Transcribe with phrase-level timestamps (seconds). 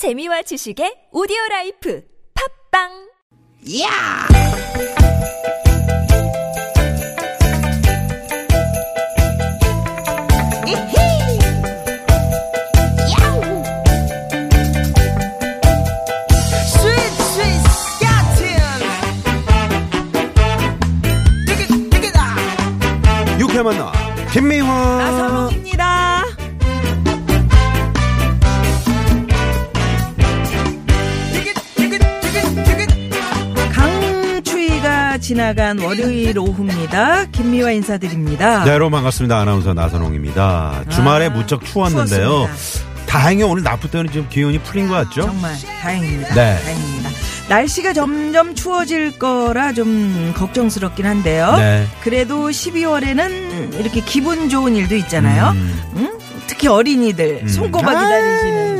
[0.00, 2.00] 재미와 지식의 오디오 라이프
[2.72, 2.88] 팝빵!
[3.84, 3.90] 야!
[23.62, 23.92] 만나
[24.32, 24.66] 김미화!
[24.66, 25.89] 나선홍입니다.
[35.30, 37.26] 지나간 월요일 오후입니다.
[37.26, 38.64] 김미화 인사드립니다.
[38.64, 42.48] 네, 여러분 반갑습니다 아나운서 나선홍입니다 주말에 아, 무척 추웠는데요
[43.06, 46.34] 다행히 오늘 낮부터 때는 좀 기온이 풀린 것 같죠 정말 다행입니다.
[46.34, 46.58] 네.
[46.60, 47.10] 다행입니다.
[47.48, 51.54] 날씨가 점점 추워질 거라 좀 걱정스럽긴 한데요.
[51.58, 51.86] 네.
[52.02, 55.50] 그래도 12월에는 이렇게 기분 좋은 일도 있잖아요.
[55.50, 55.80] 음.
[55.94, 56.18] 응?
[56.48, 58.78] 특히 어린이들 손꼽아 기다리시는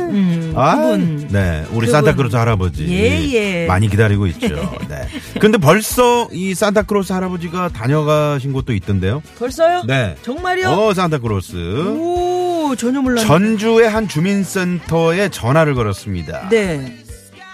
[0.55, 1.27] 아, 그분.
[1.31, 1.91] 네, 우리 그분.
[1.91, 3.65] 산타크로스 할아버지 예, 예.
[3.67, 4.47] 많이 기다리고 있죠.
[4.89, 5.07] 네.
[5.39, 9.21] 근데 벌써 이 산타크로스 할아버지가 다녀가신 곳도 있던데요.
[9.39, 9.83] 벌써요?
[9.87, 10.15] 네.
[10.23, 10.69] 정말요?
[10.69, 11.55] 어, 산타크로스.
[11.97, 13.27] 오, 전혀 몰랐는데.
[13.27, 16.49] 전주의 한 주민센터에 전화를 걸었습니다.
[16.49, 16.97] 네.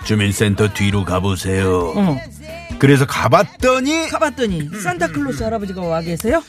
[0.06, 1.94] 주민센터 뒤로 가보세요.
[1.96, 2.18] 어.
[2.80, 6.42] 그래서 가봤더니 가봤더니 산타클로스 할아버지가 와 계세요?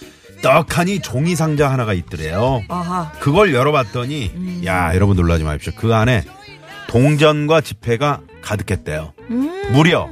[0.43, 2.63] 떡하니 종이 상자 하나가 있더래요.
[2.69, 3.11] 아하.
[3.19, 4.63] 그걸 열어봤더니 음.
[4.65, 5.73] 야 여러분 놀라지 마십시오.
[5.77, 6.23] 그 안에
[6.89, 9.13] 동전과 지폐가 가득했대요.
[9.31, 9.73] 음.
[9.73, 10.11] 무려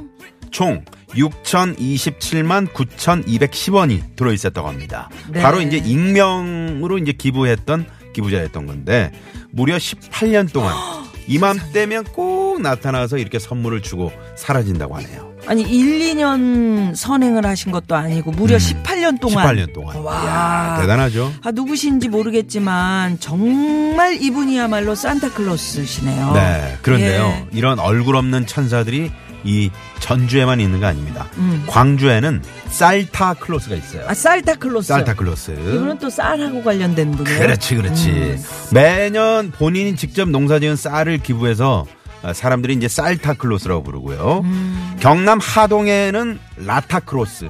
[0.51, 5.09] 총 6,027만 9,210원이 들어있었다고 합니다.
[5.29, 5.41] 네.
[5.41, 9.11] 바로 이제 익명으로 이제 기부했던 기부자였던 건데
[9.51, 10.73] 무려 18년 동안
[11.27, 15.26] 이맘때면 꼭 나타나서 이렇게 선물을 주고 사라진다고 하네요.
[15.47, 19.47] 아니 1, 2년 선행을 하신 것도 아니고 무려 18년 동안.
[19.47, 19.95] 18년 동안.
[20.01, 20.23] 와.
[20.23, 21.31] 이야, 대단하죠.
[21.43, 26.33] 아 누구신지 모르겠지만 정말 이분이야말로 산타클로스시네요.
[26.33, 26.77] 네.
[26.81, 27.23] 그런데요.
[27.23, 27.45] 예.
[27.53, 29.09] 이런 얼굴 없는 천사들이
[29.45, 31.27] 이 전주에만 있는 거 아닙니다.
[31.37, 31.63] 음.
[31.67, 34.03] 광주에는 쌀타클로스가 있어요.
[34.07, 34.87] 아 살타클로스.
[34.89, 35.51] 쌀타클로스.
[35.51, 37.39] 이분은 또 쌀하고 관련된 분이에요.
[37.39, 38.09] 그렇지, 그렇지.
[38.09, 38.43] 음.
[38.73, 41.85] 매년 본인이 직접 농사지은 쌀을 기부해서
[42.23, 44.41] 아, 사람들이 이제 쌀타클로스라고 부르고요.
[44.43, 44.86] 음.
[44.99, 47.45] 경남 하동에는 라타크로스.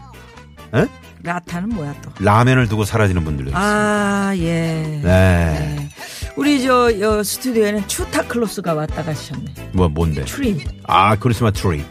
[0.76, 0.86] 에?
[1.24, 2.12] 라타는 뭐야 또?
[2.24, 3.62] 라면을 두고 사라지는 분들도 있어요.
[3.64, 5.02] 아 예.
[5.04, 5.90] 네.
[6.36, 9.46] 우리 저, 여 스튜디오에는 추타클로스가 왔다 가셨네.
[9.72, 10.24] 뭐 뭔데?
[10.26, 10.64] 트리.
[10.86, 11.84] 아, 크리스마스 트리.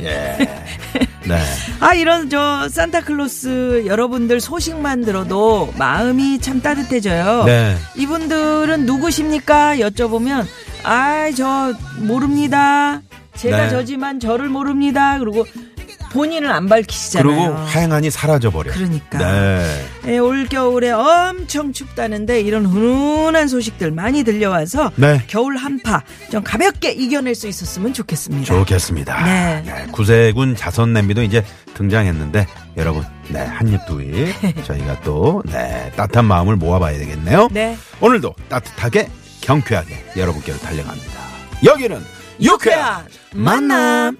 [0.00, 0.36] 예.
[1.26, 1.42] 네.
[1.80, 7.44] 아 이런 저 산타클로스 여러분들 소식만 들어도 마음이 참 따뜻해져요.
[7.44, 7.76] 네.
[7.96, 9.76] 이분들은 누구십니까?
[9.76, 10.46] 여쭤보면
[10.84, 13.00] 아저 모릅니다.
[13.36, 13.68] 제가 네.
[13.70, 15.18] 저지만 저를 모릅니다.
[15.18, 15.44] 그리고
[16.14, 17.36] 본인을 안 밝히시잖아요.
[17.36, 18.72] 그리고 휑하니 사라져 버려.
[18.72, 19.18] 그러니까.
[19.18, 19.84] 네.
[20.06, 25.20] 예, 올 겨울에 엄청 춥다는데 이런 훈훈한 소식들 많이 들려와서 네.
[25.26, 28.44] 겨울 한파 좀 가볍게 이겨낼 수 있었으면 좋겠습니다.
[28.44, 29.24] 좋겠습니다.
[29.24, 29.86] 네.
[29.90, 32.46] 구세군 자선 냄비도 이제 등장했는데
[32.76, 34.32] 여러분, 네, 한입 두입
[34.64, 37.48] 저희가 또 네, 따뜻한 마음을 모아봐야 되겠네요.
[37.50, 37.76] 네.
[38.00, 41.20] 오늘도 따뜻하게 경쾌하게 여러분께로 달려갑니다.
[41.64, 44.16] 여기는 유쾌한 만남.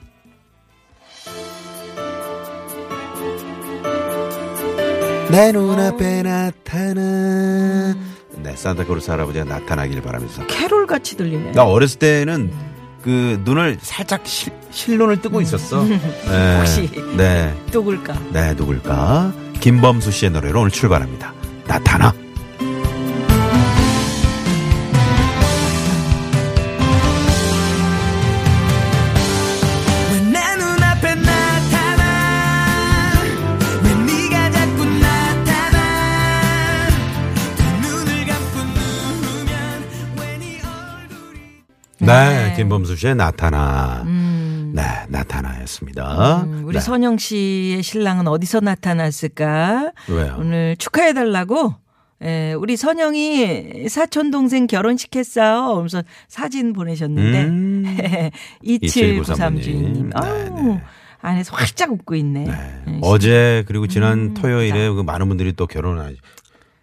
[5.31, 7.95] 내 눈앞에 나타나.
[8.37, 10.47] 네, 산타크로스 할아버지가 나타나길 바라면서.
[10.47, 11.53] 캐롤 같이 들리네.
[11.53, 12.53] 나 어렸을 때는
[13.03, 15.83] 그 눈을 살짝 실, 실눈을 뜨고 있었어.
[15.89, 15.97] 네.
[16.29, 16.57] 음.
[16.59, 16.91] 혹시.
[17.17, 17.55] 네.
[17.73, 18.15] 누굴까?
[18.33, 19.33] 네, 누굴까?
[19.61, 21.33] 김범수 씨의 노래로 오늘 출발합니다.
[21.67, 22.15] 나타나.
[42.57, 44.05] 김범수 씨의 나타나.
[44.07, 46.43] 네, 나타나였습니다.
[46.43, 46.81] 음, 우리 네.
[46.81, 49.93] 선영 씨의 신랑은 어디서 나타났을까?
[50.09, 50.37] 왜요?
[50.39, 51.75] 오늘 축하해달라고.
[52.25, 55.67] 예, 우리 선영이 사촌 동생 결혼식 했어요.
[55.67, 57.97] 그러면서 사진 보내셨는데 음.
[58.63, 59.63] 2793 님.
[59.63, 60.11] 주인님.
[60.11, 60.83] 네, 아우, 네.
[61.21, 62.45] 안에서 활짝 웃고 있네.
[62.45, 62.83] 네.
[62.89, 66.17] 예, 어제 그리고 지난 음, 토요일에 그 많은 분들이 또 결혼을 하죠.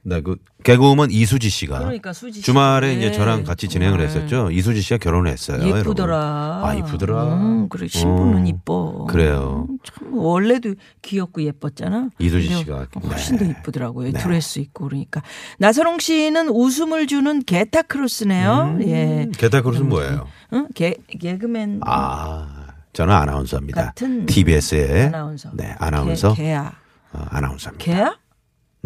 [0.03, 2.45] 네, 그 개그우먼 이수지 씨가 그러니까 수지 씨.
[2.45, 2.93] 주말에 네.
[2.97, 4.07] 이제 저랑 같이 진행을 정말.
[4.07, 4.49] 했었죠.
[4.51, 5.63] 이수지 씨가 결혼을 했어요.
[5.63, 6.15] 예쁘더라.
[6.15, 6.69] 여러분.
[6.69, 7.33] 아, 이쁘더라.
[7.35, 9.05] 음, 그래 신부는 어, 이뻐.
[9.05, 9.67] 그래요.
[9.69, 12.09] 음, 참 원래도 귀엽고 예뻤잖아.
[12.17, 12.87] 이수지 씨가.
[13.09, 13.45] 훨씬 네.
[13.45, 14.11] 더 이쁘더라고요.
[14.11, 14.19] 네.
[14.19, 15.21] 드레스 입고 그러니까.
[15.59, 18.79] 나선홍 씨는 웃음을 주는 개타클로스네요.
[18.81, 19.29] 예.
[19.37, 20.27] 개타클로스는 뭐예요?
[20.53, 20.67] 응?
[20.73, 23.85] 개 개그맨 아, 저는 아나운서입니다.
[23.85, 25.51] 같은 TBS의 아나운서.
[25.53, 26.33] 네, 아나운서.
[26.33, 26.73] 개, 개야.
[27.13, 27.85] 어, 아나운서입니다.
[27.85, 28.17] 개야?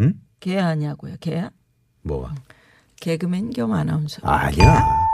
[0.00, 0.12] 응?
[0.40, 1.16] 개야 아니냐고요.
[1.20, 1.50] 개야?
[2.02, 2.34] 뭐가?
[3.00, 4.20] 개그맨 겸 아나운서.
[4.22, 4.78] 아니야.
[4.78, 5.08] 아,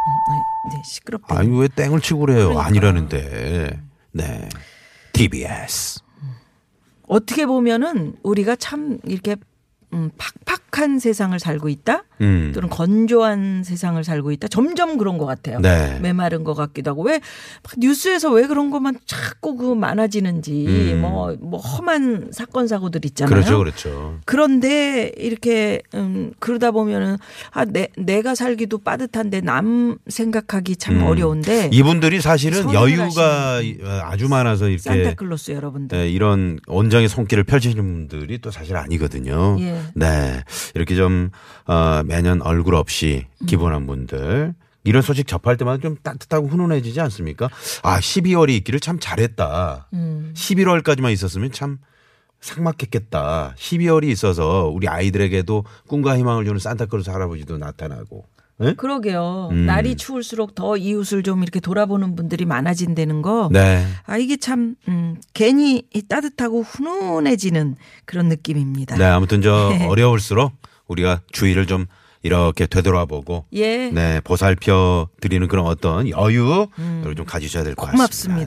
[0.70, 1.36] 네, 시끄럽다.
[1.36, 2.48] 아니 왜 땡을 치고 그래요?
[2.48, 2.66] 그러니까.
[2.66, 3.80] 아니라는데.
[4.12, 4.48] 네.
[5.12, 6.00] TBS.
[7.08, 9.36] 어떻게 보면은 우리가 참 이렇게
[9.92, 10.10] 음,
[10.70, 12.04] 팍팍한 세상을 살고 있다.
[12.20, 12.52] 음.
[12.54, 14.46] 또는 건조한 세상을 살고 있다.
[14.48, 15.58] 점점 그런 것 같아요.
[15.58, 15.98] 네.
[16.00, 17.20] 메마른 것 같기도 하고 왜막
[17.78, 21.00] 뉴스에서 왜 그런 것만 자꾸 그 많아지는지 음.
[21.00, 23.34] 뭐, 뭐 험한 사건 사고들 있잖아요.
[23.34, 24.18] 그렇죠, 그렇죠.
[24.24, 27.16] 그런데 이렇게 음 그러다 보면은
[27.50, 31.02] 아 내 내가 살기도 빠듯한데 남 생각하기 참 음.
[31.04, 33.60] 어려운데 이분들이 사실은 여유가
[34.02, 39.56] 아주 많아서 이렇게 산타클로스 여러분들 네, 이런 온정의 손길을 펼치는 분들이 또 사실 아니거든요.
[39.60, 39.81] 예.
[39.94, 40.42] 네.
[40.74, 41.30] 이렇게 좀,
[41.66, 44.54] 어, 매년 얼굴 없이 기본한 분들.
[44.84, 47.48] 이런 소식 접할 때마다 좀 따뜻하고 훈훈해지지 않습니까?
[47.82, 49.88] 아, 12월이 있기를 참 잘했다.
[49.92, 50.32] 음.
[50.34, 51.78] 11월까지만 있었으면 참
[52.40, 53.54] 삭막했겠다.
[53.56, 58.26] 12월이 있어서 우리 아이들에게도 꿈과 희망을 주는 산타클로스 할아버지도 나타나고.
[58.60, 58.74] 예?
[58.74, 59.48] 그러게요.
[59.52, 59.66] 음.
[59.66, 63.48] 날이 추울수록 더 이웃을 좀 이렇게 돌아보는 분들이 많아진다는 거.
[63.50, 63.84] 네.
[64.04, 68.96] 아 이게 참 음, 괜히 이 따뜻하고 훈훈해지는 그런 느낌입니다.
[68.96, 69.04] 네.
[69.04, 70.52] 아무튼 저 어려울수록
[70.86, 71.86] 우리가 주의를 좀
[72.24, 73.90] 이렇게 되돌아보고 예.
[73.90, 78.04] 네, 보살펴 드리는 그런 어떤 여유 여러분 좀 가지셔야 될 것 같습니다.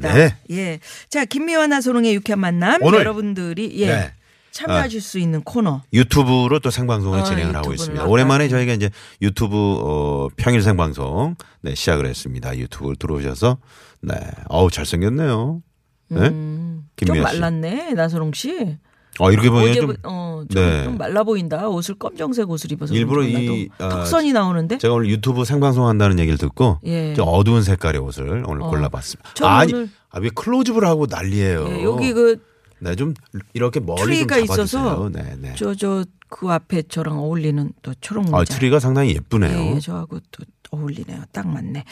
[0.08, 0.14] 고맙습니다.
[0.14, 0.36] 네.
[0.52, 0.80] 예.
[1.10, 3.88] 자, 김미화 나 소롱의 유쾌한 만남 오늘 여러분들이 예.
[3.88, 4.14] 네.
[4.60, 5.82] 참여하실 수 있는 코너.
[5.92, 8.06] 유튜브로 또 생방송을 어, 진행을 하고 있습니다.
[8.06, 8.50] 오랜만에 네.
[8.50, 8.90] 저희가 이제
[9.22, 12.58] 유튜브 어, 평일 생방송 네, 시작을 했습니다.
[12.58, 13.58] 유튜브를 들어오셔서
[14.02, 14.16] 네,
[14.48, 15.62] 어우 잘생겼네요.
[16.08, 16.30] 네?
[16.30, 17.40] 좀 김미아 씨.
[17.40, 18.78] 말랐네, 나소롱 씨.
[19.20, 20.84] 어 이렇게 보면 어제 좀 어, 좀, 네.
[20.86, 21.68] 좀 말라 보인다.
[21.68, 24.78] 옷을 검정색 옷을 입어서 일부러 이, 아, 턱선이 나오는데.
[24.78, 27.14] 제가 오늘 유튜브 생방송 한다는 얘기를 듣고 예.
[27.14, 28.70] 좀 어두운 색깔의 옷을 오늘 어.
[28.70, 29.32] 골라봤습니다.
[29.58, 31.66] 아니, 오늘- 아, 왜 클로즈업을 하고 난리예요?
[31.70, 32.42] 예, 여기 그
[32.80, 33.14] 네, 좀
[33.54, 34.82] 이렇게 멀리 트리가 좀 잡아주세요.
[34.84, 35.54] 있어서 네, 네.
[35.56, 38.38] 저저 그 앞에 저랑 어울리는 또 초록 모자.
[38.38, 39.58] 아, 트리가 상당히 예쁘네요.
[39.58, 41.24] 예, 예, 저하고 또 어울리네요.
[41.32, 41.72] 딱 맞네.
[41.74, 41.84] 네.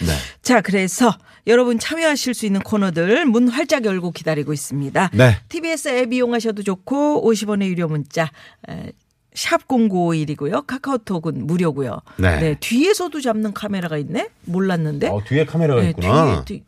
[0.41, 1.15] 자, 그래서
[1.47, 5.11] 여러분 참여하실 수 있는 코너들 문 활짝 열고 기다리고 있습니다.
[5.13, 5.37] 네.
[5.49, 8.29] TBS 앱 이용하셔도 좋고 50원의 유료 문자
[8.69, 8.91] 에,
[9.35, 10.65] 샵 0951이고요.
[10.67, 11.99] 카카오톡은 무료고요.
[12.17, 12.55] 네.
[12.59, 14.29] 뒤에서도 잡는 카메라가 있네?
[14.45, 15.07] 몰랐는데.
[15.07, 16.43] 어, 뒤에 카메라가 네, 있구나.
[16.43, 16.63] 뒤에, 뒤-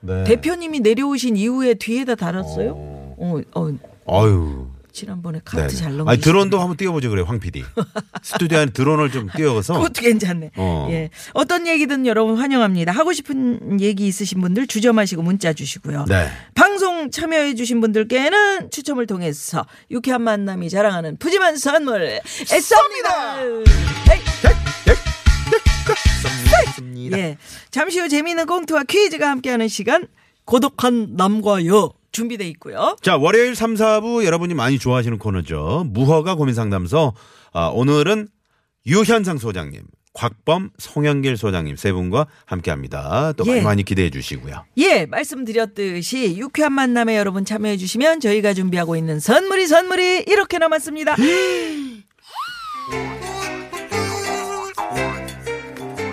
[0.00, 0.24] 네.
[0.24, 2.72] 대표님이 내려오신 이후에 뒤에다 달았어요.
[2.76, 3.70] 어, 어,
[4.06, 4.68] 아유.
[4.90, 6.10] 지난번에 카트 잘 넘기시.
[6.10, 7.62] 아니, 드론도 한번 띄워보죠, 그래, 황 PD.
[8.22, 9.74] 스튜디오 안에 드론을 좀 띄워서.
[9.74, 10.50] 그것도 괜찮네.
[10.56, 10.88] 어.
[10.90, 11.10] 예.
[11.34, 12.90] 어떤 얘기든 여러분 환영합니다.
[12.90, 16.06] 하고 싶은 얘기 있으신 분들 주저마시고 문자 주시고요.
[16.08, 16.28] 네.
[16.54, 23.64] 방송 참여해 주신 분들께는 추첨을 통해서 유쾌한 만남이 자랑하는 푸짐한 선물 쏩니다.
[27.12, 27.36] 예.
[27.70, 30.06] 잠시 후 재미있는 꽁트와 퀴즈가 함께하는 시간
[30.44, 32.96] 고독한 남과 여 준비돼 있고요.
[33.02, 35.84] 자, 월요일 3, 4부 여러분이 많이 좋아하시는 코너죠.
[35.88, 37.14] 무허가 고민 상담소.
[37.52, 38.28] 아, 오늘은
[38.86, 39.82] 유현상 소장님,
[40.14, 43.32] 곽범, 송영길 소장님 세 분과 함께 합니다.
[43.36, 43.62] 또 많이 예.
[43.62, 44.64] 많이 기대해 주시고요.
[44.78, 51.16] 예, 말씀드렸듯이 유쾌한 만남에 여러분 참여해 주시면 저희가 준비하고 있는 선물이 선물이 이렇게 남았습니다.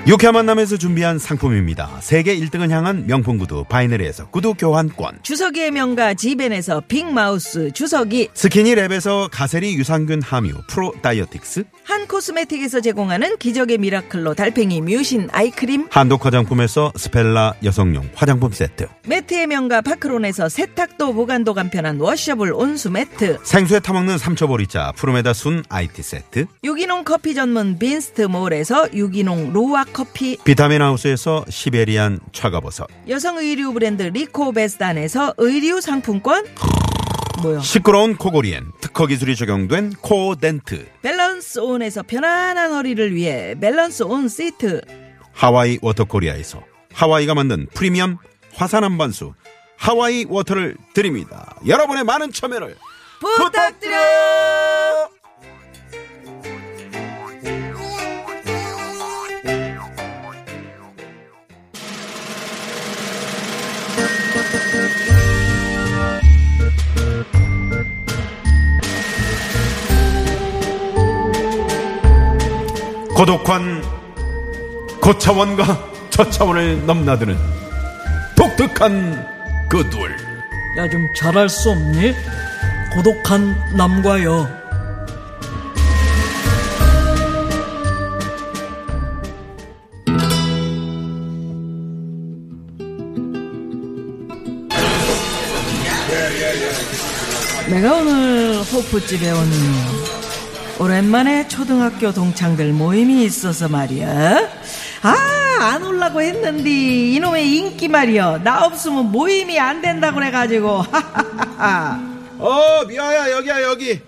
[0.07, 1.89] 유쾌한 만남에서 준비한 상품입니다.
[1.99, 5.21] 세계 1등을 향한 명품 구두 바이너리에서 구두 교환권.
[5.23, 11.63] 주서기의 명가 지벤에서 빅마우스 주서기 스키니랩에서 가세리 유산균 함유 프로 다이어틱스.
[11.85, 18.87] 한 코스메틱에서 제공하는 기적의 미라클로 달팽이 뮤신 아이크림 한독 화장품에서 스펠라 여성용 화장품 세트.
[19.07, 26.03] 매트의 명가 파크론에서 세탁도 보관도 간편한 washable 온수 매트 생수에 타먹는 삼초보리차 푸르메다 순 IT
[26.03, 26.45] 세트.
[26.63, 32.89] 유기농 커피 전문 빈스트 몰에서 유기농 루아 커피 비타민 하우스에서 시베리안 차가버섯.
[33.07, 36.45] 여성 의류 브랜드 리코베스단에서 의류 상품권
[37.41, 40.85] 뭐야 시끄러운 코골이엔 특허 기술이 적용된 코덴트.
[41.01, 44.81] 밸런스 온에서 편안한 허리를 위해 밸런스 온 시트
[45.31, 46.61] 하와이 워터코리아에서
[46.93, 48.17] 하와이가 만든 프리미엄
[48.53, 49.33] 화산 암반수
[49.77, 51.55] 하와이 워터를 드립니다.
[51.65, 52.75] 여러분의 많은 참여를
[53.21, 53.95] 부탁드려
[73.15, 73.81] 고독한
[75.01, 77.37] 고차원과 저차원을 넘나드는
[78.35, 79.25] 독특한
[79.69, 80.15] 그 둘.
[80.77, 82.13] 야 좀 잘할 수 없니?
[82.93, 84.47] 고독한 남과 여
[97.69, 99.51] 내가 오늘 호프집에 오는
[100.79, 104.49] 오랜만에 초등학교 동창들 모임이 있어서 말이야.
[105.03, 108.41] 아 안 올라고 했는데 이놈의 인기 말이여.
[108.43, 110.83] 나 없으면 모임이 안 된다고 그래가지고.
[112.37, 114.01] 어 미아야 여기야 여기.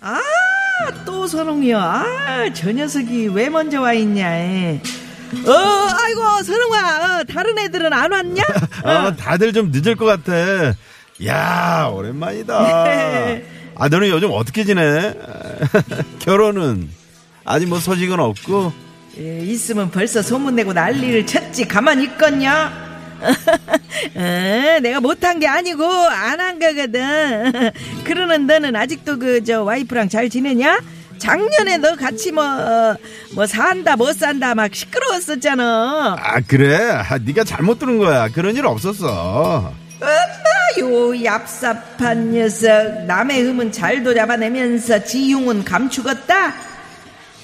[0.00, 0.18] 아
[1.06, 4.80] 또 선웅이요 아저 녀석이 왜 먼저 와 있냐 에.
[5.46, 7.20] 어 아이고 선웅아.
[7.20, 8.42] 어, 다른 애들은 안 왔냐?
[8.82, 10.74] 아 다들 좀 늦을 것 같아.
[11.24, 12.54] 야 오랜만이다
[13.76, 15.14] 아 너는 요즘 어떻게 지내?
[16.20, 16.88] 결혼은
[17.44, 18.72] 아직 뭐 소식은 없고.
[19.18, 21.66] 에, 있으면 벌써 소문내고 난리를 쳤지.
[21.68, 22.84] 가만히 있겠냐?
[24.16, 27.52] 어, 내가 못한 게 아니고 안 한 거거든.
[28.04, 30.80] 그러는 너는 아직도 그 저 와이프랑 잘 지내냐?
[31.18, 36.16] 작년에 너 같이 뭐뭐 산다 못 산다 막 시끄러웠었잖아.
[36.18, 36.76] 아 그래?
[36.76, 38.28] 아, 네가 잘못 들은 거야.
[38.28, 46.52] 그런 일 없었어 엄마 요 얍삽한 녀석 남의 흠은 잘도 잡아내면서 지흉은 감추겠다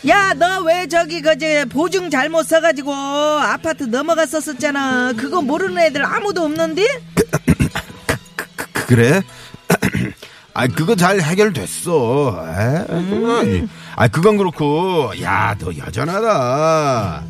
[0.08, 6.82] 야 너 왜 저기 그제 보증 잘못 써가지고 아파트 넘어갔었었잖아 그거 모르는 애들 아무도 없는데
[8.56, 9.22] 그- 그래?
[10.52, 12.44] 아, 그거 잘 해결됐어.
[12.44, 12.84] 에?
[13.94, 17.22] 아, 그건 그렇고, 야, 너 여전하다.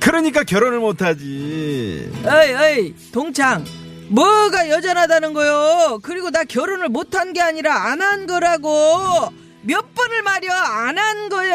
[0.00, 2.10] 그러니까 결혼을 못하지.
[2.24, 3.64] 어이 어이 동창
[4.08, 9.28] 뭐가 여전하다는 거요 그리고 나 결혼을 못한 게 아니라 안 한 거라고
[9.62, 11.52] 몇 번을 말이야 안한 거요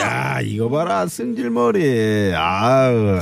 [0.00, 2.34] 야, 이거 봐라, 승질머리.
[2.36, 3.18] 아우.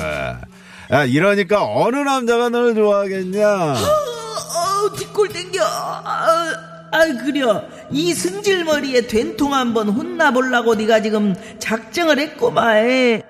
[0.91, 3.47] 야, 이러니까 어느 남자가 너를 좋아하겠냐?
[3.75, 5.63] 어, 뒷골 땡겨.
[5.63, 6.53] 아,
[6.93, 7.63] 아, 그려.
[7.91, 13.23] 이 승질머리에 된통 한번 혼나보려고 네가 지금 작정을 했구만.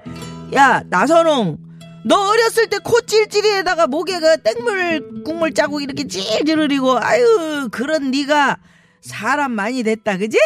[0.54, 1.58] 야, 나선홍.
[2.04, 8.10] 너 어렸을 때 코 찔찔이에다가 목에 그 땡물 국물 자국 이렇게 찔찔 흐리고 아유 그런
[8.10, 8.58] 네가
[9.00, 10.38] 사람 많이 됐다 그지?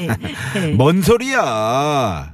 [0.76, 2.32] 뭔 소리야?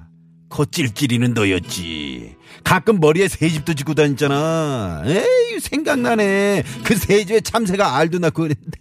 [0.48, 2.36] 콧질찔이는 너였지.
[2.64, 5.02] 가끔 머리에 새집도 짓고 다녔잖아.
[5.06, 6.64] 에이, 생각나네.
[6.84, 8.80] 그 새집에 참새가 알도 낳고 그랬는데.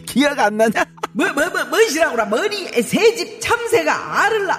[0.06, 0.84] 기억 안 나냐?
[1.12, 2.26] 뭐, 뭐, 뭐, 뭐시라고라.
[2.26, 4.58] 머리에 새집 참새가 알을 낳.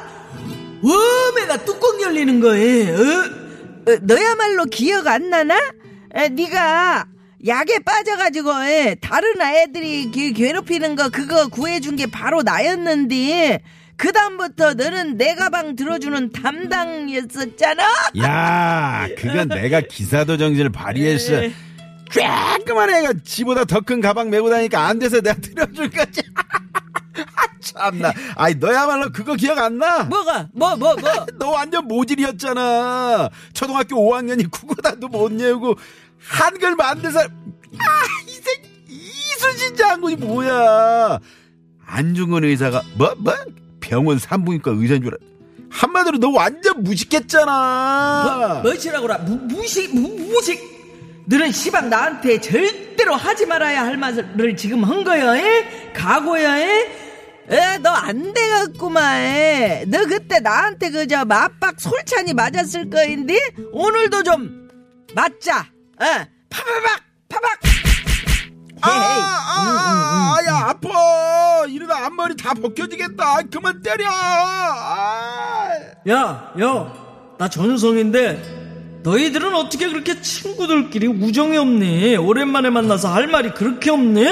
[0.84, 3.41] 웜에가 뚜껑 열리는 거에, 어?
[3.88, 5.56] 어, 너야말로 기억 안 나나?
[6.14, 7.06] 에, 네가
[7.48, 9.42] 약에 빠져가지고, 에, 다른
[10.12, 13.62] 기- 괴롭히는 거 그거 구해준 게 바로 나였는데,
[13.98, 17.84] 그 다음부터 너는 내 가방 들어주는 담당이었었잖아?
[18.20, 21.34] 야, 그건 내가 기사도 정신을 발휘했어.
[22.12, 26.22] 쬐끄만 애가 지보다 더 큰 가방 메고 다니까 안 돼서 내가 들어줄 거지.
[27.82, 28.14] 아, 참나.
[28.36, 30.04] 아이, 너야말로 그거 기억 안 나?
[30.04, 30.48] 뭐가?
[30.54, 31.10] 뭐, 뭐, 뭐?
[31.40, 33.30] 너 완전 모질이었잖아.
[33.54, 35.76] 초등학교 5학년이 국어단도 못 외우고
[36.24, 37.30] 한글 만든 사람.
[37.78, 37.84] 아,
[38.28, 38.52] 이 새,
[38.88, 41.20] 이수진 장군이 뭐야.
[41.86, 43.34] 안중근 의사가, 뭐, 뭐?
[43.80, 45.32] 병원 산부인과 의사인 줄 알아.
[45.72, 48.62] 한마디로 너 완전 무식했잖아.
[48.64, 50.72] 뭐시라고라 무, 무식 무, 무식
[51.26, 55.92] 너는 시방 나한테 절대로 하지 말아야 할 말을 지금 한 거야 에?
[55.94, 57.01] 각오야 에?
[57.50, 59.86] 에, 너안 돼갔구만 에.
[59.88, 63.36] 너 그때 나한테 그저 맞박 솔찬이 맞았을 거인데
[63.74, 64.70] 오늘도 좀
[65.14, 65.60] 맞자
[66.00, 66.06] 어
[66.50, 67.60] 파바박 파박
[68.84, 71.66] 아, 아, 아, 아, 야, 아파.
[71.68, 73.42] 이러다 앞머리 다 벗겨지겠다.
[73.52, 74.06] 그만 때려.
[74.10, 75.70] 아.
[76.10, 76.94] 야, 야,
[77.38, 82.18] 나 전우성인데 너희들은 어떻게 그렇게 친구들끼리 우정이 없니?
[82.18, 84.26] 오랜만에 만나서 할 말이 그렇게 없니?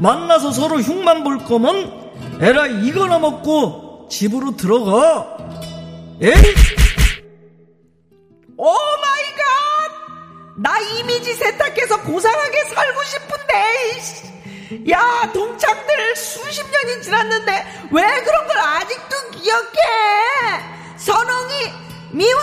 [0.00, 2.07] 만나서 서로 흉만 볼 거면
[2.40, 5.36] 에라 이거나 먹고 집으로 들어가.
[6.22, 6.32] 에이?
[8.56, 9.92] Oh my God!
[10.56, 14.90] 나 이미지 세탁해서 고상하게 살고 싶은데.
[14.90, 17.52] 야, 동창들 수십 년이 지났는데,
[17.90, 19.78] 왜 그런 걸 아직도 기억해?
[20.96, 21.72] 선홍이
[22.12, 22.38] 미워!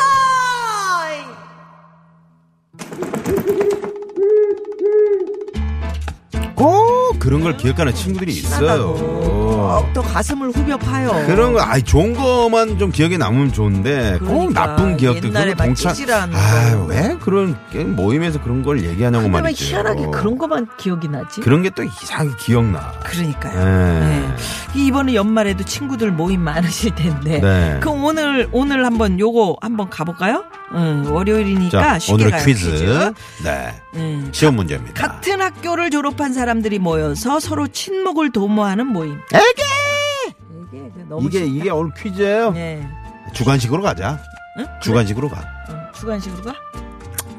[7.26, 8.92] 그런 걸 기억하는 친구들이 있어요.
[8.98, 11.10] 어, 또 가슴을 후벼 파요.
[11.26, 15.74] 그런 거, 아이, 좋은 거만 좀 기억에 남으면 좋은데, 꼭 그러니까, 나쁜 기억들, 옛날에 그런
[15.74, 16.38] 거.
[16.38, 19.66] 아유, 왜 그런 게 모임에서 그런 걸 얘기하냐고 그러면 말이죠.
[19.66, 21.42] 희한하게 그런 것만 기억이 나지?
[21.42, 22.94] 그런 게 또 이상하게 기억나.
[23.04, 23.54] 그러니까요.
[23.66, 24.00] 네.
[24.20, 24.36] 네.
[24.76, 27.42] 이번에 연말에도 친구들 모임 많으실 텐데.
[27.42, 27.78] 네.
[27.82, 30.44] 그럼 오늘 오늘 한번 요거 한번 가볼까요?
[30.74, 33.14] 응, 월요일이니까 자, 쉽게 오늘의 가요, 퀴즈.
[33.44, 33.82] 네.
[33.96, 35.08] 음, 시험 문제입니다.
[35.08, 39.20] 같은 학교를 졸업한 사람들이 모여 서 서로 친목을 도모하는 모임.
[39.34, 40.36] 에게!
[40.72, 42.88] 이게 그 너무 이게, 이게 오늘 퀴즈예요 네.
[43.34, 44.20] 주관식으로 가자.
[44.60, 44.66] 응?
[44.82, 45.44] 주관식으로 가.
[45.70, 46.54] 응, 주관식으로 가?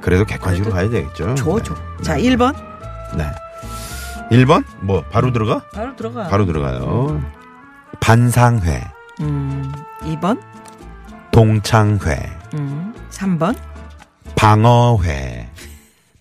[0.00, 1.34] 그래도 객관식으로 가야 되겠죠.
[1.34, 1.62] 줘, 네.
[1.62, 1.74] 줘.
[2.02, 2.54] 자, 1번.
[3.16, 3.24] 네.
[4.30, 4.64] 1번?
[4.80, 5.62] 뭐, 바로 들어가?
[5.72, 6.28] 바로 들어가.
[6.28, 7.22] 바로 들어가요.
[8.00, 8.82] 반상회,
[9.20, 10.40] 음, 2번.
[11.32, 12.16] 동창회,
[12.54, 13.56] 음, 3번.
[14.36, 15.48] 방어회,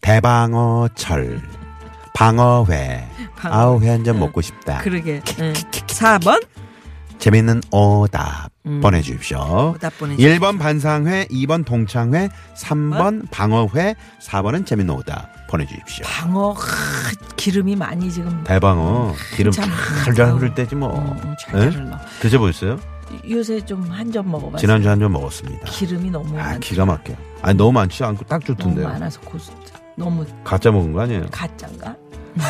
[0.01, 1.41] 대방어철,
[2.15, 3.05] 방어회.
[3.35, 3.53] 방어.
[3.55, 4.79] 아우, 회 한 잔 먹고 싶다.
[4.79, 5.21] 그러게.
[5.39, 5.53] 응.
[5.53, 6.43] 4번
[7.19, 8.49] 재밌는 오답
[8.81, 9.39] 보내주십시오.
[9.39, 9.75] 음.
[9.75, 10.35] 오답 보내주십시오.
[10.39, 16.05] 1번 반상회, 2번 동창회, 3번 방어회, 4번은 재밌는 오답 보내주십시오.
[16.05, 16.61] 방어 하,
[17.35, 19.69] 기름이 많이 지금 대방어 기름 참,
[20.05, 20.33] 잘잘.
[20.33, 20.97] 흐를 때지 뭐.
[20.97, 21.65] 음, 음, 잘 예?
[21.67, 21.97] 흘러.
[22.21, 22.79] 드셔보셨어요?
[23.29, 24.57] 요새 좀 한 점 먹어봤어요.
[24.57, 25.65] 지난주 한 점 먹었습니다.
[25.69, 27.13] 기름이 너무 아많 기가 막혀.
[27.41, 28.87] 아니 너무 많지 않고 딱 너무 좋던데요.
[28.89, 29.51] 많아서 고수
[29.97, 31.25] 너무 가짜 먹은 거 아니에요?
[31.31, 31.95] 가짜인가?
[32.37, 32.41] 음,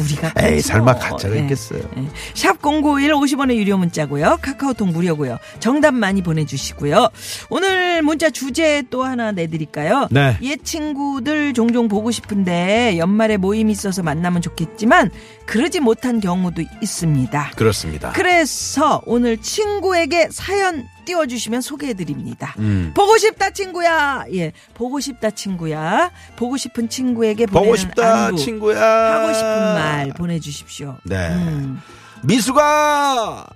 [0.00, 1.00] 우리가 에이 설마 뭐.
[1.00, 1.40] 가짜가 예.
[1.40, 1.80] 있겠어요.
[1.96, 2.02] 예.
[2.34, 4.38] 샵091 50원의 유료 문자고요.
[4.42, 5.38] 카카오톡 무료고요.
[5.60, 7.08] 정답 많이 보내주시고요.
[7.50, 10.08] 오늘 문자 주제 또 하나 내드릴까요?
[10.10, 10.36] 네.
[10.42, 15.10] 옛 친구들 종종 보고 싶은데 연말에 모임 있어서 만나면 좋겠지만
[15.46, 17.52] 그러지 못한 경우도 있습니다.
[17.56, 18.12] 그렇습니다.
[18.12, 22.54] 그래서 오늘 친구에게 사연 띄워주시면 소개해드립니다.
[22.58, 22.92] 음.
[22.94, 24.24] 보고 싶다 친구야.
[24.34, 26.10] 예, 보고 싶다 친구야.
[26.36, 28.78] 보고 싶은 친구에게 보고 싶다 안부, 친구야.
[29.14, 30.98] 하고 싶은 말 보내주십시오.
[31.04, 31.28] 네.
[31.30, 31.80] 음.
[32.24, 33.46] 미수가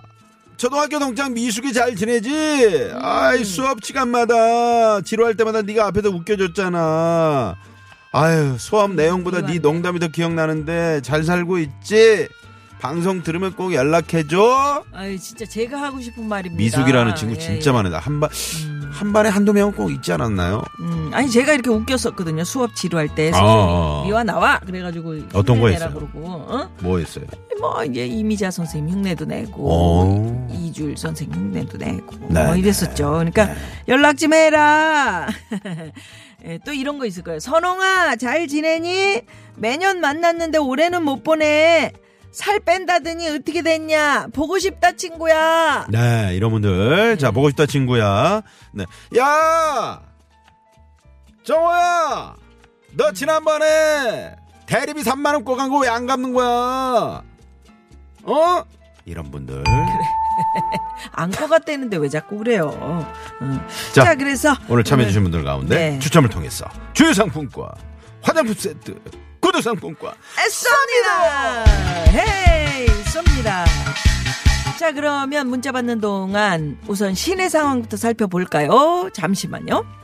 [0.56, 2.30] 초등학교 동창 미숙이 잘 지내지?
[2.30, 2.98] 음.
[3.02, 7.56] 아이 수업 시간마다 지루할 때마다 네가 앞에서 웃겨줬잖아.
[8.14, 9.58] 아유 수업 내용보다 네.
[9.58, 12.28] 농담이 더 기억나는데 잘 살고 있지?
[12.82, 14.82] 방송 들으면 꼭 연락해줘.
[14.92, 16.60] 아유 진짜 제가 하고 싶은 말입니다.
[16.60, 17.74] 미숙이라는 친구 예, 진짜 예.
[17.74, 18.28] 많은데 한반
[18.90, 20.64] 한 반에 한두 명은 꼭 있지 않았나요?
[20.80, 22.42] 음, 아니 제가 이렇게 웃겼었거든요.
[22.42, 24.02] 수업 지루할 때 어, 선생님이 어.
[24.06, 25.94] 미와 나와 그래가지고 어떤 거 했어요?
[25.94, 26.68] 그러고 어?
[26.80, 27.24] 뭐 했어요?
[27.60, 30.48] 뭐 이제 이미자 선생님 흉내도 내고 오.
[30.52, 32.58] 이줄 선생님 흉내도 내고 네, 뭐 네.
[32.58, 33.12] 이랬었죠.
[33.12, 33.48] 그러니까
[33.86, 35.28] 연락 좀 해라.
[36.44, 37.38] 예, 또 이런 거 있을 거예요.
[37.38, 39.20] 선홍아 잘 지내니?
[39.54, 41.92] 매년 만났는데 올해는 못 보내.
[42.32, 44.28] 살 뺀다더니 어떻게 됐냐?
[44.32, 45.86] 보고 싶다 친구야.
[45.90, 47.18] 네, 이런 분들.
[47.18, 48.42] 자, 보고 싶다, 친구야.
[48.72, 48.84] 네.
[49.18, 50.00] 야!
[51.44, 52.34] 정호야!
[52.94, 54.34] 너 지난번에
[54.66, 57.22] 대리비 3만 원 꼬간 거 왜 안 갚는 거야?
[58.24, 58.64] 어?
[59.04, 59.62] 이런 분들.
[61.12, 62.70] 안거 같다는데 왜 자꾸 그래요?
[63.42, 63.60] 응.
[63.92, 65.98] 자, 자, 그래서 오늘 참여해주신 분들 가운데 네.
[65.98, 67.68] 추첨을 통해서 주유상품권,
[68.22, 68.94] 화장품 세트,
[69.52, 70.12] 구두상품권.
[70.48, 71.68] 쏩니다.
[72.08, 73.64] 헤이, 쏩니다.
[74.78, 79.10] 자, 그러면 문자 받는 동안 우선 시내 상황부터 살펴볼까요?
[79.12, 80.01] 잠시만요.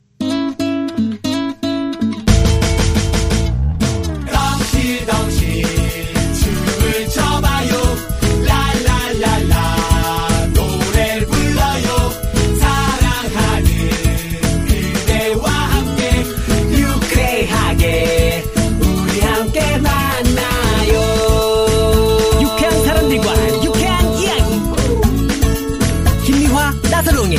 [26.99, 27.39] 나서롱의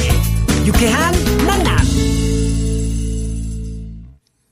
[0.66, 1.14] 유쾌한
[1.46, 1.78] 만남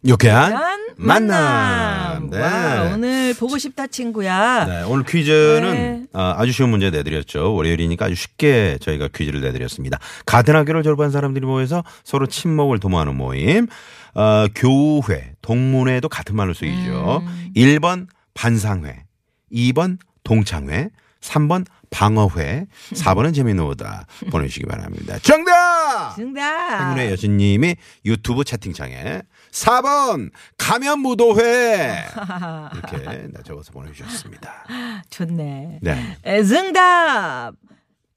[0.05, 2.27] 유쾌한 난 만남.
[2.27, 2.29] 만남.
[2.29, 2.39] 네.
[2.41, 4.65] 와, 오늘 보고 싶다 친구야.
[4.65, 6.03] 네, 오늘 퀴즈는 네.
[6.11, 7.55] 어, 아주 쉬운 문제 내드렸죠.
[7.55, 9.97] 월요일이니까 아주 쉽게 저희가 퀴즈를 내드렸습니다.
[10.25, 13.67] 같은 학교를 졸업한 사람들이 모여서 서로 친목을 도모하는 모임.
[14.13, 17.23] 어, 교회, 동문회도 같은 말로 쓰이죠.
[17.25, 17.51] 음.
[17.55, 19.05] 1번 반상회,
[19.53, 20.89] 2번 동창회,
[21.21, 25.17] 3번 방어회, 4번은 재미있는 오다 보내주시기 바랍니다.
[25.21, 26.15] 정답!
[26.15, 26.81] 정답.
[26.81, 29.21] 행운의 여신님이 유튜브 채팅창에
[29.51, 32.05] 4번 가면 무도회
[32.75, 34.65] 이렇게 네, 적어서 보내주셨습니다.
[35.09, 35.79] 좋네.
[35.81, 36.17] 네.
[36.23, 37.53] 에, 정답.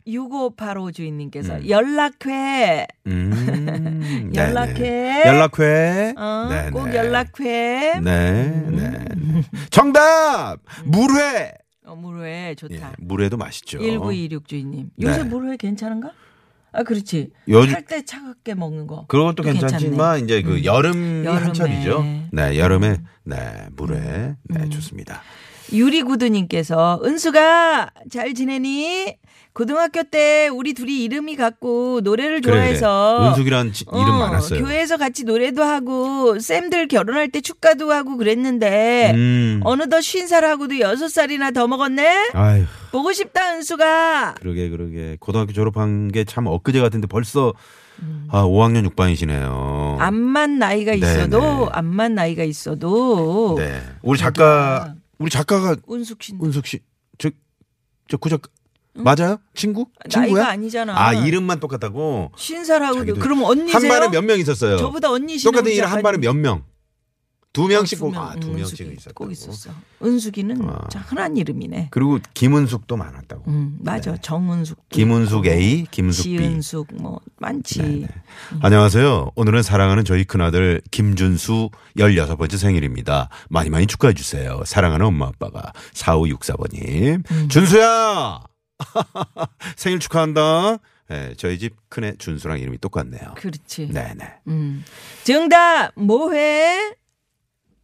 [0.06, 1.68] 6585 주인님께서 음.
[1.68, 2.86] 연락회.
[3.06, 4.74] 음, 연락해.
[4.74, 5.22] 네네.
[5.26, 6.14] 연락회.
[6.16, 6.70] 어, 네네.
[6.70, 8.00] 꼭 연락회.
[8.00, 8.90] 네, 네.
[8.90, 9.42] 네.
[9.70, 10.56] 정답!
[10.84, 11.52] 물회!
[11.90, 12.74] 어, 물회 좋다.
[12.74, 13.78] 예, 물회도 맛있죠.
[13.80, 14.90] 1926 주인님.
[15.02, 15.28] 요새 네.
[15.28, 16.12] 물회 괜찮은가?
[16.72, 17.30] 아, 그렇지.
[17.48, 19.06] 요즘- 할때 차갑게 먹는 거.
[19.08, 21.24] 그것도 괜찮지만 이제 그 여름이 음.
[21.24, 21.42] 여름에.
[21.42, 22.04] 한철이죠.
[22.32, 24.36] 네, 여름에 네, 물회.
[24.44, 24.70] 네, 음.
[24.70, 25.20] 좋습니다.
[25.72, 29.16] 유리구두님께서 은수가 잘 지내니?
[29.52, 33.28] 고등학교 때 우리 둘이 이름이 같고 노래를 좋아해서 그래.
[33.30, 34.60] 은숙이란 지- 이름 어, 많았어요.
[34.62, 39.60] 교회에서 같이 노래도 하고 쌤들 결혼할 때 축가도 하고 그랬는데 음.
[39.64, 42.30] 어느덧 쉰 살하고도 여섯 살이나 더 먹었네.
[42.32, 44.34] 아유, 보고 싶다 은수가.
[44.40, 45.16] 그러게 그러게.
[45.20, 47.52] 고등학교 졸업한 게 참 엊그제 같은데 벌써
[48.02, 48.28] 음.
[48.30, 49.98] 아, 5학년 6반이시네요.
[49.98, 51.66] 암만 나이가 있어도 네네.
[51.72, 53.82] 암만 나이가 있어도 네.
[54.02, 56.78] 우리 작가 우리 작가가 은숙 씨 은숙 씨.
[57.18, 57.28] 저,
[58.08, 58.42] 저 구작
[58.94, 59.38] 맞아요?
[59.54, 59.86] 친구?
[60.08, 60.32] 친구야?
[60.42, 60.94] 나이가 아니잖아.
[61.00, 62.32] 아, 이름만 똑같다고?
[62.36, 63.92] 자기도 그럼 언니세요?
[63.92, 64.76] 한 반에 몇 명 있었어요?
[64.78, 65.50] 저보다 언니시네.
[65.50, 66.02] 똑같은 이름 한.
[66.02, 66.64] 반에 몇 명?
[67.52, 69.24] 두 명씩 두 꼭, 명, 아, 두 응, 명씩 있었다고.
[69.24, 69.70] 꼭 있었어.
[70.04, 70.86] 은숙이는 아.
[70.88, 71.88] 참 흔한 이름이네.
[71.90, 73.42] 그리고 김은숙도 많았다고.
[73.48, 74.16] 음, 맞아.
[74.18, 74.88] 정은숙.
[74.88, 76.38] 김은숙 A, 김숙 B.
[76.38, 78.06] 지은숙 뭐 많지.
[78.60, 79.32] 안녕하세요.
[79.34, 83.30] 오늘은 사랑하는 저희 큰아들 김준수 16번째 생일입니다.
[83.48, 84.62] 많이 많이 축하해 주세요.
[84.64, 87.28] 사랑하는 엄마 아빠가 4564번님.
[87.30, 87.48] 음.
[87.48, 88.42] 준수야!
[89.76, 90.78] 생일 축하한다.
[91.08, 93.34] 네, 저희 집 큰애 준수랑 이름이 똑같네요.
[93.36, 93.88] 그렇지.
[93.88, 94.32] 네네.
[94.48, 94.84] 음.
[95.24, 96.94] 정답 뭐해?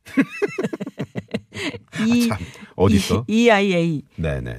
[2.07, 2.39] 이 참,
[2.77, 3.25] 어딨어?
[3.29, 4.57] E I A 네네.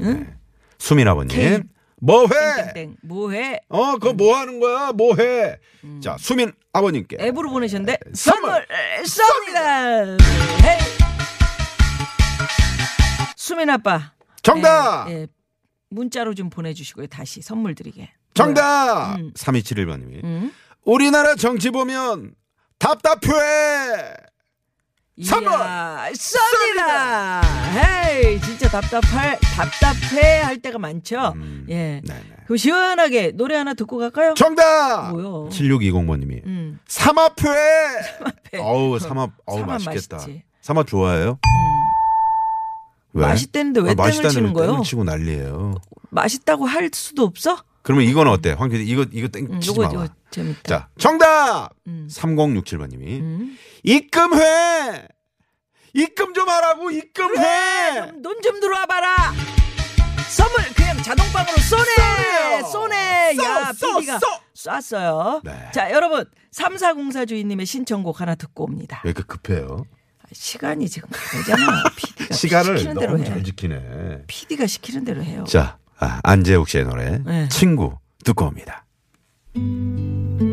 [0.78, 1.36] 수민 아버님.
[1.36, 1.62] K.
[2.00, 2.74] 뭐해?
[2.74, 3.62] 땡땡 뭐해?
[3.70, 4.92] 어, 그거 뭐 하는 거야?
[4.92, 5.58] 뭐해?
[6.04, 7.18] 자, 수민 아버님께.
[7.20, 8.66] 앱으로 보내셨는데 선물
[9.04, 10.18] 선물 쏩니다.
[13.36, 14.12] 수민 아빠.
[14.44, 15.10] 정답!
[15.10, 15.28] 예, 예.
[15.90, 17.08] 문자로 좀 보내주시고요.
[17.08, 18.12] 다시 선물 드리게.
[18.34, 19.16] 정답!
[19.18, 19.32] 음.
[19.34, 20.24] 3271번님이.
[20.24, 20.52] 음.
[20.84, 22.34] 우리나라 정치 보면
[22.80, 24.14] 답답해!
[25.26, 25.52] 선물!
[25.52, 27.42] 쏩니다.
[27.74, 31.34] 헤이, 진짜 답답할 답답해 할 때가 많죠.
[31.36, 32.02] 음, 예.
[32.06, 32.22] 네네.
[32.46, 34.36] 그럼 시원하게 노래 하나 듣고 갈까요?
[34.36, 35.10] 정답!
[35.12, 35.50] 뭐요?
[35.52, 36.46] 7620번님이.
[36.46, 36.80] 음.
[36.88, 37.44] 삼합회!
[38.20, 38.58] 삼합회.
[38.60, 40.18] 어우, 삼합, 어우, 맛있겠다.
[40.18, 40.44] 맛있지.
[40.62, 41.40] 삼합 좋아해요?
[43.14, 43.26] 왜?
[43.28, 44.72] 맛있다는데 왜 땡을 맛있다는데 치는 거예요?
[44.74, 45.76] 땡을 치고 난리예요.
[46.10, 47.58] 맛있다고 할 수도 없어?
[47.82, 48.52] 그러면 이건 어때?
[48.52, 49.90] 황 PD, 이거, 이거 땡 음, 치지 요거 마.
[50.06, 50.62] 이거 재밌다.
[50.64, 51.70] 자, 정답!
[51.88, 52.08] 음.
[52.12, 53.20] 3067번 님이.
[53.20, 53.58] 음.
[53.84, 55.08] 입금해!
[55.94, 58.12] 입금 좀 하라고, 입금해!
[58.22, 59.34] 돈좀 들어와 봐라.
[60.30, 61.84] 선물 그냥 자동방으로 쏘네.
[61.96, 62.66] 쏘네요.
[62.68, 63.38] 쏘네.
[63.44, 64.82] 야, 쏘, PD가 쏘.
[64.82, 65.42] 쐈어요.
[65.44, 65.70] 네.
[65.74, 66.26] 자, 여러분.
[66.52, 69.02] 3404 주인님의 신청곡 하나 듣고 옵니다.
[69.06, 69.86] 왜 이렇게 급해요?
[70.38, 71.84] 시간이 지금 가잖아.
[71.98, 73.28] PD가 시간을 시키는 대로 너무 해.
[73.28, 74.24] 잘 지키네.
[74.28, 75.44] PD가 시키는 대로 해요.
[75.48, 77.50] 자, 아, 안재욱 씨의 노래 네.
[77.50, 78.86] 친구 듣고 옵니다.
[79.54, 80.47] 내